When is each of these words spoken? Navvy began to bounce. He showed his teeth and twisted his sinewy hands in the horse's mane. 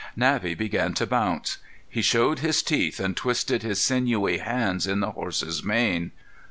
Navvy 0.15 0.55
began 0.55 0.95
to 0.95 1.05
bounce. 1.05 1.59
He 1.87 2.01
showed 2.01 2.39
his 2.39 2.63
teeth 2.63 2.99
and 2.99 3.15
twisted 3.15 3.61
his 3.61 3.79
sinewy 3.79 4.39
hands 4.39 4.87
in 4.87 4.99
the 4.99 5.11
horse's 5.11 5.63
mane. 5.63 6.09